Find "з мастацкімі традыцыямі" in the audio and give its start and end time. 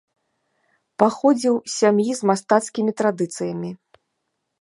2.21-3.71